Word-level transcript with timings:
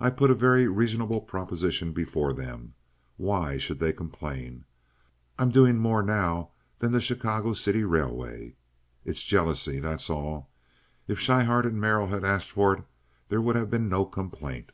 "I 0.00 0.08
put 0.08 0.30
a 0.30 0.34
very 0.34 0.66
reasonable 0.66 1.20
proposition 1.20 1.92
before 1.92 2.32
them. 2.32 2.72
Why 3.18 3.58
should 3.58 3.78
they 3.78 3.92
complain? 3.92 4.64
I'm 5.38 5.50
doing 5.50 5.76
more 5.76 6.02
now 6.02 6.52
than 6.78 6.90
the 6.90 7.02
Chicago 7.02 7.52
City 7.52 7.84
Railway. 7.84 8.56
It's 9.04 9.22
jealousy, 9.22 9.78
that's 9.78 10.08
all. 10.08 10.48
If 11.06 11.18
Schryhart 11.20 11.66
or 11.66 11.70
Merrill 11.72 12.06
had 12.06 12.24
asked 12.24 12.52
for 12.52 12.78
it, 12.78 12.84
there 13.28 13.42
would 13.42 13.56
have 13.56 13.68
been 13.68 13.90
no 13.90 14.06
complaint." 14.06 14.72